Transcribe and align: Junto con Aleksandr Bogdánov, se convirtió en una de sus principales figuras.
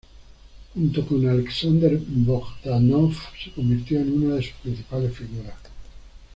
Junto 0.73 1.05
con 1.05 1.27
Aleksandr 1.29 1.95
Bogdánov, 2.03 3.13
se 3.43 3.51
convirtió 3.51 3.99
en 3.99 4.23
una 4.23 4.33
de 4.37 4.41
sus 4.41 4.53
principales 4.53 5.15
figuras. 5.15 5.53